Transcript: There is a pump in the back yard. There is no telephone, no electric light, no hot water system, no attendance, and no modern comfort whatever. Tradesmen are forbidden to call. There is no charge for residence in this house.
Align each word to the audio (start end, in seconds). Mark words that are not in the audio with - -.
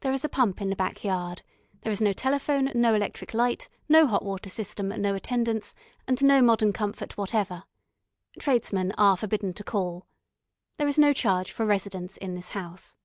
There 0.00 0.12
is 0.12 0.22
a 0.22 0.28
pump 0.28 0.60
in 0.60 0.68
the 0.68 0.76
back 0.76 1.02
yard. 1.02 1.40
There 1.80 1.90
is 1.90 2.02
no 2.02 2.12
telephone, 2.12 2.70
no 2.74 2.92
electric 2.92 3.32
light, 3.32 3.70
no 3.88 4.06
hot 4.06 4.22
water 4.22 4.50
system, 4.50 4.88
no 4.90 5.14
attendance, 5.14 5.74
and 6.06 6.22
no 6.22 6.42
modern 6.42 6.74
comfort 6.74 7.16
whatever. 7.16 7.64
Tradesmen 8.38 8.92
are 8.98 9.16
forbidden 9.16 9.54
to 9.54 9.64
call. 9.64 10.06
There 10.76 10.88
is 10.88 10.98
no 10.98 11.14
charge 11.14 11.52
for 11.52 11.64
residence 11.64 12.18
in 12.18 12.34
this 12.34 12.50
house. 12.50 12.98